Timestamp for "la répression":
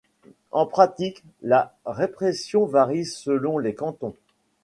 1.43-2.65